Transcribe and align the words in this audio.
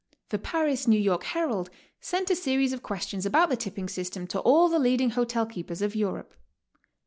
The 0.29 0.39
Paris 0.39 0.87
New 0.87 0.99
York 0.99 1.23
Herald 1.25 1.69
sent 1.99 2.31
a 2.31 2.35
series 2.35 2.73
of 2.73 2.81
questions 2.81 3.23
about 3.23 3.49
the 3.49 3.55
tipping 3.55 3.87
system 3.87 4.25
to 4.29 4.39
all 4.39 4.67
the 4.67 4.79
leading 4.79 5.11
hotel 5.11 5.45
keepers 5.45 5.83
of 5.83 5.95
Europe. 5.95 6.33